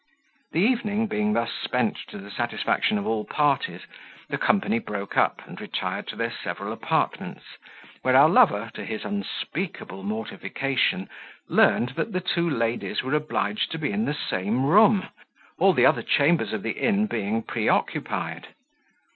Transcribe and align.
The 0.53 0.61
evening 0.61 1.05
being 1.05 1.33
thus 1.33 1.51
spent 1.63 1.95
to 2.07 2.17
the 2.17 2.31
satisfaction 2.31 2.97
of 2.97 3.05
all 3.05 3.23
parties, 3.23 3.81
the 4.29 4.39
company 4.39 4.79
broke 4.79 5.15
up, 5.15 5.43
and 5.47 5.61
retired 5.61 6.07
to 6.07 6.15
their 6.15 6.31
several 6.43 6.73
apartments, 6.73 7.43
where 8.01 8.15
our 8.17 8.27
lover, 8.27 8.71
to 8.73 8.83
his 8.83 9.05
unspeakable 9.05 10.01
mortification, 10.01 11.07
learned 11.47 11.89
that 11.89 12.13
the 12.13 12.19
two 12.19 12.49
ladies 12.49 13.03
were 13.03 13.13
obliged 13.13 13.69
to 13.73 13.77
be 13.77 13.91
in 13.91 14.05
the 14.05 14.15
same 14.15 14.65
room, 14.65 15.05
all 15.59 15.71
the 15.73 15.85
other 15.85 16.01
chambers 16.01 16.51
of 16.51 16.63
the 16.63 16.71
inn 16.79 17.05
being 17.05 17.43
pre 17.43 17.69
occupied. 17.69 18.47